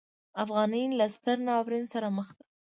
افغانۍ 0.43 0.83
له 0.99 1.05
ستر 1.15 1.37
ناورین 1.47 1.85
سره 1.93 2.07
مخ 2.17 2.27
ده. 2.37 2.43